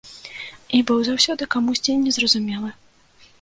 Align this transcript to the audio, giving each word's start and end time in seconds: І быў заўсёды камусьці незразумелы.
І 0.77 0.79
быў 0.91 0.99
заўсёды 1.07 1.47
камусьці 1.57 1.95
незразумелы. 2.07 2.73